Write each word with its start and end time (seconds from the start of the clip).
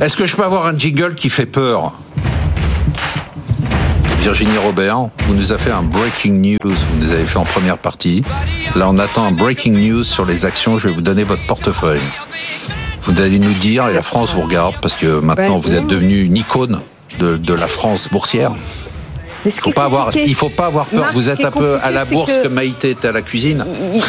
Est-ce 0.00 0.16
que 0.16 0.24
je 0.24 0.34
peux 0.34 0.44
avoir 0.44 0.64
un 0.64 0.76
jingle 0.76 1.14
qui 1.14 1.28
fait 1.28 1.44
peur 1.44 1.92
Virginie 4.20 4.56
Robert, 4.56 5.08
vous 5.26 5.34
nous 5.34 5.52
avez 5.52 5.62
fait 5.62 5.70
un 5.70 5.82
breaking 5.82 6.40
news, 6.40 6.56
vous 6.62 7.04
nous 7.04 7.10
avez 7.12 7.26
fait 7.26 7.36
en 7.36 7.44
première 7.44 7.76
partie. 7.76 8.24
Là, 8.76 8.88
on 8.88 8.98
attend 8.98 9.26
un 9.26 9.30
breaking 9.30 9.72
news 9.74 10.02
sur 10.02 10.24
les 10.24 10.46
actions. 10.46 10.78
Je 10.78 10.88
vais 10.88 10.94
vous 10.94 11.02
donner 11.02 11.24
votre 11.24 11.46
portefeuille. 11.46 12.00
Vous 13.02 13.20
allez 13.20 13.38
nous 13.38 13.52
dire, 13.52 13.88
et 13.88 13.92
la 13.92 14.02
France 14.02 14.34
vous 14.34 14.40
regarde, 14.42 14.76
parce 14.80 14.94
que 14.94 15.20
maintenant 15.20 15.58
vous 15.58 15.74
êtes 15.74 15.86
devenu 15.86 16.22
une 16.22 16.36
icône 16.38 16.80
de, 17.18 17.36
de 17.36 17.52
la 17.54 17.66
France 17.66 18.08
boursière. 18.10 18.52
Mais 19.44 19.50
ce 19.50 19.60
Faut 19.60 19.70
est 19.70 19.72
pas 19.74 19.84
avoir, 19.84 20.14
il 20.16 20.34
faut 20.34 20.48
pas 20.50 20.66
avoir 20.66 20.86
peur. 20.86 21.00
Marc, 21.00 21.14
vous 21.14 21.28
êtes 21.30 21.40
est 21.40 21.44
un 21.46 21.50
peu 21.50 21.78
à 21.82 21.90
la 21.90 22.04
bourse 22.04 22.32
que- 22.32 22.42
que 22.44 22.48
Maïté 22.48 22.90
était 22.90 23.08
à 23.08 23.12
la 23.12 23.22
cuisine. 23.22 23.64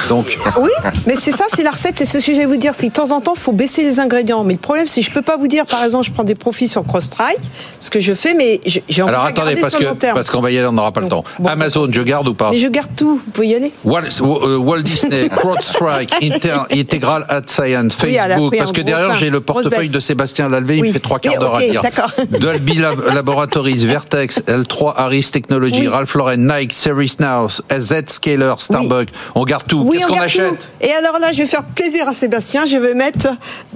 Donc, 0.10 0.38
Oui, 0.60 0.70
mais 1.08 1.16
c'est 1.16 1.32
ça, 1.32 1.46
c'est 1.56 1.64
la 1.64 1.72
recette, 1.72 2.00
c'est 2.06 2.20
ce 2.20 2.26
que 2.26 2.34
je 2.34 2.38
vais 2.38 2.46
vous 2.46 2.58
dire. 2.58 2.74
C'est 2.76 2.88
que 2.88 2.92
de 2.92 2.96
temps 2.98 3.12
en 3.16 3.22
temps, 3.22 3.34
il 3.36 3.40
faut 3.40 3.52
baisser 3.54 3.84
les 3.84 4.00
ingrédients. 4.00 4.44
Mais 4.44 4.54
le 4.54 4.60
problème, 4.60 4.88
c'est 4.88 5.02
que 5.02 5.08
je 5.08 5.12
peux 5.12 5.22
pas 5.22 5.38
vous 5.38 5.48
dire, 5.48 5.66
par 5.66 5.84
exemple, 5.84 6.06
je 6.06 6.12
prends 6.12 6.24
des 6.24 6.36
profits 6.36 6.68
sur 6.68 6.86
CrossStrike, 6.86 7.40
ce 7.80 7.90
que 7.90 8.00
je 8.00 8.14
fais, 8.14 8.34
mais 8.34 8.60
j'ai 8.66 8.82
envie 9.02 9.10
alors 9.10 9.24
de 9.26 9.30
attendez, 9.30 9.56
parce 9.62 9.76
que 9.76 9.86
parce 10.14 10.30
qu'on 10.30 10.42
va 10.42 10.52
y 10.52 10.58
aller, 10.58 10.68
on 10.68 10.74
n'aura 10.74 10.92
pas 10.92 11.02
le 11.02 11.08
temps. 11.08 11.24
Bon. 11.40 11.50
Amazon, 11.50 11.88
je 11.92 12.02
garde 12.02 12.28
ou 12.28 12.34
pas 12.34 12.52
Mais 12.52 12.58
je 12.58 12.68
garde 12.68 12.90
tout, 12.96 13.22
vous 13.26 13.32
pouvez 13.32 13.48
y 13.48 13.56
aller. 13.56 13.72
Walt, 13.86 14.04
euh, 14.22 14.58
Walt 14.58 14.82
Disney, 14.82 15.30
CrowdStrike, 15.36 16.14
Inter, 16.22 16.58
Integral 16.72 17.26
Ad 17.30 17.50
Science, 17.50 17.98
Oui, 18.04 18.14
Facebook, 18.16 18.50
pris 18.52 18.58
parce 18.60 18.72
que 18.72 18.82
derrière 18.82 19.16
j'ai 19.16 19.30
le 19.30 19.40
portefeuille 19.42 19.90
de 19.90 20.00
Sébastien 20.00 20.50
Lalvé, 20.50 20.78
il 20.78 20.82
Oui. 20.82 20.88
me 20.90 20.94
fait 20.94 21.00
trois 21.00 21.20
quarts 21.20 21.34
Oui, 21.34 21.40
d'heure 21.40 21.54
ok, 21.56 21.76
à 21.78 21.82
d'accord. 21.82 22.12
Dolby 22.40 22.74
Lab- 22.76 23.14
Laboratories, 23.14 23.86
Vertex, 23.86 24.42
L3 24.48 24.94
Harris 24.98 25.21
Technology, 25.30 25.82
Oui. 25.82 25.88
Ralph 25.88 26.14
Lauren, 26.16 26.38
Nike, 26.38 26.74
Series 26.74 27.16
Now, 27.20 27.48
Z 27.50 27.94
Scaler, 28.08 28.54
Starbucks, 28.58 29.10
on 29.36 29.44
garde 29.44 29.68
tout. 29.68 29.84
Oui, 29.86 29.98
Qu'est-ce 29.98 30.10
on 30.10 30.14
qu'on 30.16 30.22
achète 30.22 30.50
tout. 30.60 30.66
Et 30.82 30.92
alors 30.92 31.20
là, 31.20 31.32
je 31.32 31.40
vais 31.40 31.48
faire 31.48 31.64
plaisir 31.64 32.08
à 32.08 32.14
Sébastien. 32.14 32.66
Je 32.66 32.78
vais 32.78 32.94
mettre 32.94 33.28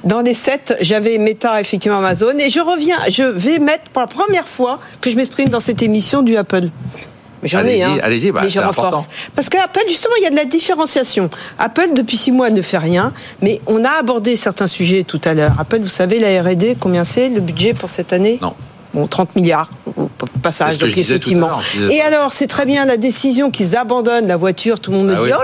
dans 0.03 0.21
les 0.21 0.33
sept, 0.33 0.75
j'avais 0.81 1.17
Meta, 1.17 1.59
effectivement 1.61 1.97
Amazon, 1.99 2.38
et 2.39 2.49
je 2.49 2.59
reviens, 2.61 2.97
je 3.09 3.23
vais 3.23 3.59
mettre 3.59 3.89
pour 3.91 4.01
la 4.01 4.07
première 4.07 4.47
fois 4.47 4.79
que 5.01 5.09
je 5.09 5.16
m'exprime 5.16 5.49
dans 5.49 5.59
cette 5.59 5.81
émission 5.83 6.21
du 6.21 6.38
Apple. 6.38 6.69
Ai, 7.43 7.55
Allez-y, 7.57 7.83
hein. 7.83 7.97
allez-y, 8.01 8.31
bah, 8.31 8.39
mais 8.43 8.49
je 8.49 8.55
c'est 8.55 8.59
renforce. 8.66 8.88
important. 8.88 9.07
Parce 9.35 9.49
que 9.49 9.57
Apple, 9.63 9.81
justement, 9.88 10.16
il 10.19 10.23
y 10.23 10.25
a 10.25 10.31
de 10.31 10.35
la 10.35 10.45
différenciation. 10.45 11.29
Apple, 11.59 11.89
depuis 11.93 12.17
six 12.17 12.31
mois, 12.31 12.49
ne 12.49 12.61
fait 12.63 12.79
rien, 12.79 13.13
mais 13.43 13.61
on 13.67 13.83
a 13.83 13.89
abordé 13.99 14.35
certains 14.35 14.66
sujets 14.66 15.03
tout 15.03 15.21
à 15.25 15.35
l'heure. 15.35 15.51
Apple, 15.59 15.79
vous 15.81 15.89
savez, 15.89 16.17
la 16.17 16.41
R&D, 16.41 16.75
combien 16.79 17.03
c'est 17.03 17.29
le 17.29 17.41
budget 17.41 17.75
pour 17.75 17.91
cette 17.91 18.13
année? 18.13 18.39
Non. 18.41 18.55
Bon, 18.95 19.07
30 19.07 19.35
milliards 19.35 19.69
au 19.97 20.09
passage, 20.41 20.77
donc 20.77 20.97
effectivement. 20.97 21.49
Et 21.91 21.99
alors, 22.01 22.31
c'est 22.31 22.47
très 22.47 22.65
bien 22.65 22.85
la 22.85 22.95
décision 22.95 23.51
qu'ils 23.51 23.75
abandonnent 23.75 24.25
la 24.27 24.38
voiture. 24.38 24.79
Tout 24.79 24.91
le 24.91 24.97
monde 24.97 25.07
me 25.07 25.13
Ah 25.13 25.17
dit, 25.17 25.23
oui. 25.25 25.31
oh 25.35 25.43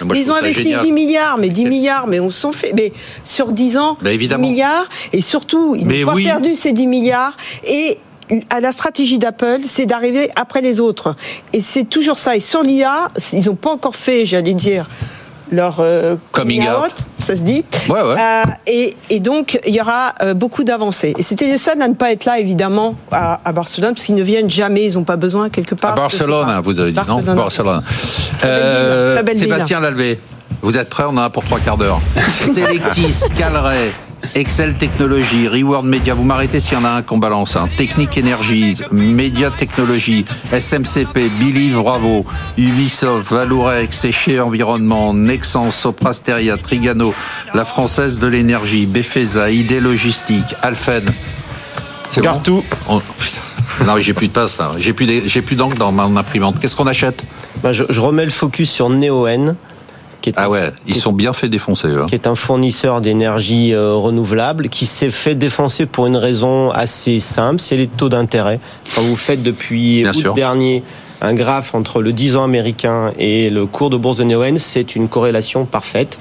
là, 0.00 0.04
moi, 0.06 0.16
ils 0.16 0.30
ont 0.30 0.34
investi 0.34 0.62
génial. 0.62 0.80
10 0.84 0.92
milliards, 0.92 1.36
mais 1.38 1.50
10 1.50 1.64
Mais- 1.64 1.68
milliards, 1.70 2.06
mais 2.06 2.18
on 2.18 2.30
s'en 2.30 2.50
fait. 2.50 2.72
Mais 2.74 2.94
sur 3.24 3.52
10 3.52 3.76
ans, 3.76 3.98
Bah, 4.00 4.10
évidemment. 4.10 4.42
10 4.44 4.50
milliards, 4.52 4.88
et 5.12 5.20
surtout, 5.20 5.76
ils 5.78 5.86
n'ont 5.86 6.06
pas 6.06 6.14
oui. 6.14 6.24
perdu 6.24 6.54
ces 6.54 6.72
10 6.72 6.86
milliards. 6.86 7.36
Et 7.64 7.98
à 8.48 8.60
la 8.60 8.72
stratégie 8.72 9.18
d'Apple, 9.18 9.58
c'est 9.66 9.84
d'arriver 9.84 10.30
après 10.34 10.62
les 10.62 10.80
autres. 10.80 11.14
Et 11.52 11.60
c'est 11.60 11.84
toujours 11.84 12.18
ça. 12.18 12.36
Et 12.36 12.40
sur 12.40 12.62
l'IA, 12.62 13.10
ils 13.34 13.44
n'ont 13.46 13.54
pas 13.54 13.70
encore 13.70 13.96
fait, 13.96 14.24
j'allais 14.24 14.54
dire, 14.54 14.88
leur 15.50 15.76
euh, 15.80 16.16
Coming 16.32 16.62
out. 16.62 16.92
ça 17.18 17.36
se 17.36 17.42
dit. 17.42 17.64
Ouais, 17.88 18.00
ouais. 18.02 18.16
Euh, 18.18 18.42
et, 18.66 18.96
et 19.10 19.20
donc, 19.20 19.58
il 19.66 19.74
y 19.74 19.80
aura 19.80 20.14
euh, 20.22 20.34
beaucoup 20.34 20.64
d'avancées. 20.64 21.14
Et 21.18 21.22
c'était 21.22 21.46
les 21.46 21.58
seuls 21.58 21.80
à 21.80 21.88
ne 21.88 21.94
pas 21.94 22.12
être 22.12 22.24
là, 22.24 22.38
évidemment, 22.38 22.96
à, 23.10 23.40
à 23.44 23.52
Barcelone, 23.52 23.94
parce 23.94 24.06
qu'ils 24.06 24.14
ne 24.14 24.22
viennent 24.22 24.50
jamais, 24.50 24.84
ils 24.86 24.94
n'ont 24.94 25.04
pas 25.04 25.16
besoin 25.16 25.48
quelque 25.50 25.74
part. 25.74 25.92
À 25.92 25.96
Barcelone, 25.96 26.48
hein, 26.48 26.60
vous 26.62 26.78
avez 26.78 26.90
dit, 26.90 26.96
Barcelone. 26.96 27.24
non 27.24 27.34
Barcelone. 27.34 27.82
ville. 28.42 29.38
Sébastien 29.38 29.80
Lalvé, 29.80 30.20
vous 30.62 30.76
êtes 30.76 30.88
prêt? 30.88 31.04
On 31.06 31.10
en 31.10 31.18
a 31.18 31.30
pour 31.30 31.44
trois 31.44 31.60
quarts 31.60 31.76
d'heure. 31.78 32.00
Selectis, 32.54 33.20
Calray, 33.36 33.92
Excel 34.34 34.74
Technologies, 34.76 35.48
Reward 35.48 35.84
Media, 35.84 36.14
vous 36.14 36.24
m'arrêtez 36.24 36.60
s'il 36.60 36.74
y 36.74 36.76
en 36.76 36.84
a 36.84 36.90
un 36.90 37.02
qu'on 37.02 37.18
balance. 37.18 37.56
Hein. 37.56 37.68
Technique 37.76 38.16
Énergie, 38.16 38.76
Média 38.90 39.50
Technologie, 39.50 40.24
SMCP, 40.52 41.30
Believe, 41.40 41.76
Bravo, 41.76 42.24
Ubisoft, 42.56 43.30
Valorex, 43.30 43.96
Séché 43.96 44.40
Environnement, 44.40 45.14
Nexans, 45.14 45.70
Soprasteria, 45.70 46.56
Trigano, 46.56 47.14
La 47.54 47.64
Française 47.64 48.18
de 48.18 48.26
l'Énergie, 48.26 48.86
Befesa, 48.86 49.50
ID 49.50 49.80
Logistique, 49.80 50.54
Alphen. 50.62 51.06
C'est 52.10 52.22
Garde 52.22 52.42
tout. 52.42 52.64
Non, 53.86 53.94
mais 53.94 54.02
j'ai 54.02 54.14
plus 54.14 54.26
de 54.28 54.32
passe, 54.32 54.58
là. 54.58 54.72
J'ai 54.78 54.92
plus 54.92 55.54
d'encre 55.54 55.76
dans 55.76 55.92
mon 55.92 56.16
imprimante. 56.16 56.58
Qu'est-ce 56.58 56.74
qu'on 56.74 56.88
achète? 56.88 57.22
Bah, 57.62 57.72
je, 57.72 57.84
je 57.88 58.00
remets 58.00 58.24
le 58.24 58.30
focus 58.30 58.70
sur 58.70 58.88
Neoen, 58.88 59.54
qui 60.20 60.30
est, 60.30 60.34
Ah 60.36 60.44
un, 60.44 60.48
ouais, 60.48 60.72
ils 60.86 60.94
qui 60.94 61.00
sont 61.00 61.12
bien 61.12 61.32
fait 61.32 61.48
défoncer, 61.48 61.88
hein. 61.88 62.06
qui 62.08 62.14
est 62.14 62.26
un 62.26 62.34
fournisseur 62.34 63.00
d'énergie 63.00 63.72
euh, 63.72 63.94
renouvelable, 63.94 64.68
qui 64.68 64.86
s'est 64.86 65.10
fait 65.10 65.34
défoncer 65.34 65.86
pour 65.86 66.06
une 66.06 66.16
raison 66.16 66.70
assez 66.70 67.18
simple, 67.20 67.60
c'est 67.60 67.76
les 67.76 67.86
taux 67.86 68.08
d'intérêt. 68.08 68.60
Quand 68.94 69.02
vous 69.02 69.16
faites 69.16 69.42
depuis 69.42 70.02
Bien 70.02 70.10
août 70.10 70.14
sûr. 70.20 70.34
dernier 70.34 70.82
un 71.20 71.34
graphe 71.34 71.74
entre 71.74 72.00
le 72.00 72.12
10 72.12 72.36
ans 72.36 72.44
américain 72.44 73.12
et 73.18 73.50
le 73.50 73.66
cours 73.66 73.90
de 73.90 73.96
bourse 73.96 74.18
de 74.18 74.24
Neoen, 74.24 74.56
c'est 74.58 74.94
une 74.94 75.08
corrélation 75.08 75.64
parfaite. 75.64 76.18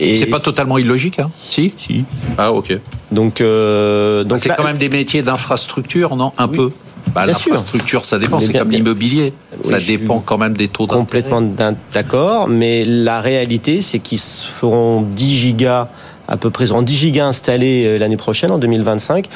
Et 0.00 0.16
C'est 0.16 0.26
pas 0.26 0.40
totalement 0.40 0.78
illogique, 0.78 1.18
hein? 1.20 1.30
Si? 1.38 1.74
Si. 1.76 2.04
Ah, 2.38 2.52
ok. 2.52 2.76
Donc, 3.12 3.40
euh, 3.40 4.24
donc 4.24 4.40
c'est 4.40 4.48
là- 4.48 4.54
quand 4.56 4.64
même 4.64 4.78
des 4.78 4.88
métiers 4.88 5.22
d'infrastructure, 5.22 6.16
non? 6.16 6.32
Un 6.38 6.48
Oui. 6.48 6.56
peu 6.56 6.70
bah, 7.14 7.24
Bien 7.26 7.34
sûr. 7.34 7.52
L'infrastructure, 7.52 8.04
ça 8.04 8.18
dépend. 8.18 8.40
C'est 8.40 8.52
comme 8.52 8.70
l'immobilier. 8.70 9.32
Oui, 9.64 9.70
ça 9.70 9.78
dépend 9.80 10.20
quand 10.20 10.38
même 10.38 10.56
des 10.56 10.68
taux 10.68 10.86
d'intérêt. 10.86 11.22
complètement 11.22 11.74
d'accord, 11.92 12.48
mais 12.48 12.84
la 12.84 13.20
réalité, 13.20 13.80
c'est 13.82 13.98
qu'ils 13.98 14.18
feront 14.18 15.02
10 15.02 15.32
gigas 15.32 15.88
à 16.28 16.36
peu 16.36 16.50
près, 16.50 16.70
en 16.72 16.82
10 16.82 16.94
gigas 16.96 17.26
installés 17.26 17.84
euh, 17.86 17.98
l'année 17.98 18.16
prochaine, 18.16 18.50
en 18.50 18.58
2025. 18.58 19.26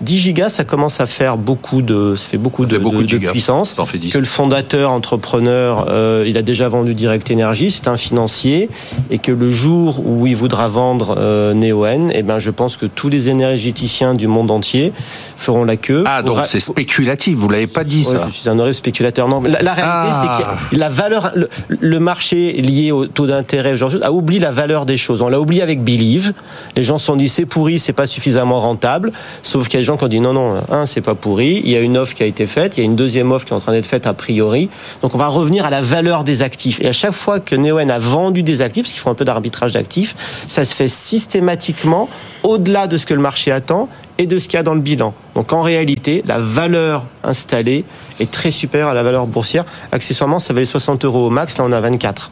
10 0.00 0.18
gigas, 0.18 0.48
ça 0.48 0.64
commence 0.64 1.00
à 1.00 1.06
faire 1.06 1.36
beaucoup 1.36 1.82
de, 1.82 2.14
ça 2.16 2.26
fait 2.28 2.38
beaucoup 2.38 2.62
Ça 2.62 2.68
de, 2.70 2.74
fait 2.76 2.78
beaucoup 2.82 3.02
de- 3.02 3.16
puissance. 3.18 3.74
Ça 3.74 3.82
en 3.82 3.86
fait 3.86 3.98
10. 3.98 4.12
Que 4.12 4.18
le 4.18 4.24
fondateur, 4.24 4.90
entrepreneur, 4.92 5.86
euh, 5.90 6.24
il 6.26 6.36
a 6.38 6.42
déjà 6.42 6.68
vendu 6.68 6.94
Direct 6.94 7.30
Energy, 7.30 7.70
c'est 7.70 7.88
un 7.88 7.96
financier, 7.96 8.68
et 9.10 9.18
que 9.18 9.32
le 9.32 9.50
jour 9.50 10.00
où 10.06 10.26
il 10.26 10.36
voudra 10.36 10.68
vendre 10.68 11.16
euh, 11.18 11.52
Neoen, 11.54 12.10
eh 12.14 12.22
ben, 12.22 12.38
je 12.38 12.50
pense 12.50 12.76
que 12.76 12.86
tous 12.86 13.08
les 13.08 13.28
énergéticiens 13.28 14.14
du 14.14 14.26
monde 14.26 14.50
entier 14.50 14.92
feront 15.36 15.64
la 15.64 15.76
queue. 15.76 16.04
Ah, 16.06 16.22
donc 16.22 16.38
c'est 16.46 16.60
spéculatif. 16.60 17.36
Vous 17.36 17.48
l'avez 17.48 17.66
pas 17.66 17.84
dit, 17.84 18.06
Ouais, 18.06 18.18
ça. 18.18 18.28
je 18.30 18.34
suis 18.36 18.48
un 18.48 18.58
horrible 18.58 18.74
spéculateur. 18.74 19.28
Non, 19.28 19.40
mais 19.40 19.50
la, 19.50 19.62
la 19.62 19.74
réalité, 19.74 19.92
Ah. 20.12 20.40
c'est 20.70 20.74
que 20.76 20.80
la 20.80 20.88
valeur, 20.88 21.32
le, 21.34 21.48
le 21.68 22.00
marché 22.00 22.52
lié 22.52 22.92
au 22.92 23.06
taux 23.06 23.26
d'intérêt, 23.26 23.76
choses, 23.76 24.00
a 24.02 24.12
oublié 24.12 24.40
la 24.40 24.50
valeur 24.52 24.86
des 24.86 24.96
choses. 24.96 25.22
On 25.22 25.28
l'a 25.28 25.40
oublié 25.40 25.62
avec 25.62 25.82
Believe. 25.82 26.32
Les 26.76 26.84
gens 26.84 26.98
se 26.98 27.06
sont 27.06 27.16
dit 27.16 27.28
c'est 27.28 27.46
pourri, 27.46 27.78
c'est 27.78 27.92
pas 27.92 28.06
suffisamment 28.06 28.60
rentable. 28.60 29.12
Sauf 29.42 29.68
qu'il 29.68 29.74
y 29.74 29.76
a 29.78 29.80
des 29.80 29.84
gens 29.84 29.96
qui 29.96 30.04
ont 30.04 30.08
dit 30.08 30.20
non, 30.20 30.32
non, 30.32 30.62
un, 30.70 30.86
c'est 30.86 31.00
pas 31.00 31.14
pourri. 31.14 31.62
Il 31.64 31.70
y 31.70 31.76
a 31.76 31.80
une 31.80 31.96
offre 31.96 32.14
qui 32.14 32.22
a 32.22 32.26
été 32.26 32.46
faite, 32.46 32.76
il 32.76 32.80
y 32.80 32.82
a 32.82 32.86
une 32.86 32.96
deuxième 32.96 33.32
offre 33.32 33.46
qui 33.46 33.52
est 33.52 33.56
en 33.56 33.60
train 33.60 33.72
d'être 33.72 33.86
faite 33.86 34.06
a 34.06 34.14
priori. 34.14 34.68
Donc 35.02 35.14
on 35.14 35.18
va 35.18 35.28
revenir 35.28 35.64
à 35.66 35.70
la 35.70 35.82
valeur 35.82 36.24
des 36.24 36.42
actifs. 36.42 36.80
Et 36.80 36.88
à 36.88 36.92
chaque 36.92 37.12
fois 37.12 37.40
que 37.40 37.54
Neoen 37.54 37.90
a 37.90 37.98
vendu 37.98 38.42
des 38.42 38.62
actifs, 38.62 38.84
parce 38.84 38.92
qu'ils 38.92 39.02
font 39.02 39.10
un 39.10 39.14
peu 39.14 39.24
d'arbitrage 39.24 39.72
d'actifs, 39.72 40.14
ça 40.46 40.64
se 40.64 40.74
fait 40.74 40.88
systématiquement 40.88 42.08
au-delà 42.42 42.86
de 42.86 42.96
ce 42.96 43.06
que 43.06 43.14
le 43.14 43.20
marché 43.20 43.50
attend 43.50 43.88
et 44.18 44.26
de 44.26 44.38
ce 44.38 44.48
qu'il 44.48 44.56
y 44.56 44.60
a 44.60 44.62
dans 44.62 44.74
le 44.74 44.80
bilan. 44.80 45.14
Donc 45.34 45.52
en 45.52 45.60
réalité, 45.60 46.22
la 46.26 46.38
valeur 46.38 47.04
installée 47.22 47.84
est 48.20 48.30
très 48.30 48.50
supérieure 48.50 48.88
à 48.88 48.94
la 48.94 49.02
valeur 49.02 49.26
boursière. 49.26 49.64
Accessoirement, 49.92 50.38
ça 50.38 50.54
valait 50.54 50.64
60 50.64 51.04
euros 51.04 51.26
au 51.26 51.30
max, 51.30 51.58
là 51.58 51.64
on 51.66 51.72
a 51.72 51.80
24. 51.80 52.30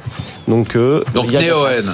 Donc, 0.49 0.77
euh, 0.77 1.05
Donc 1.15 1.31
Neoen. 1.31 1.85